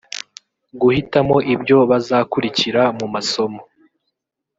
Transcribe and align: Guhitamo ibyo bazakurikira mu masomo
Guhitamo 0.79 1.37
ibyo 1.53 1.77
bazakurikira 1.89 2.81
mu 2.97 3.07
masomo 3.13 3.61